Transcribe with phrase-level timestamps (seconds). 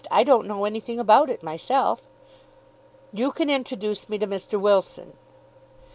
[0.09, 2.01] I don't know anything about it myself."
[3.13, 4.59] "You can introduce me to Mr.
[4.59, 5.13] Wilson."